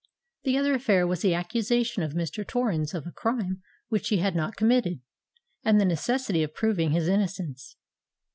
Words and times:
The 0.45 0.57
other 0.57 0.73
affair 0.73 1.05
was 1.05 1.21
the 1.21 1.35
accusation 1.35 2.01
of 2.01 2.13
Mr. 2.13 2.43
Torrens 2.43 2.95
of 2.95 3.05
a 3.05 3.11
crime 3.11 3.61
which 3.89 4.07
he 4.09 4.17
had 4.17 4.35
not 4.35 4.55
committed, 4.55 4.99
and 5.63 5.79
the 5.79 5.85
necessity 5.85 6.41
of 6.41 6.55
proving 6.55 6.89
his 6.89 7.07
innocence. 7.07 7.75